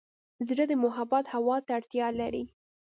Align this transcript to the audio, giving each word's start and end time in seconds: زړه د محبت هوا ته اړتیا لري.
زړه 0.47 0.63
د 0.67 0.73
محبت 0.83 1.25
هوا 1.33 1.57
ته 1.65 1.71
اړتیا 1.79 2.07
لري. 2.19 2.43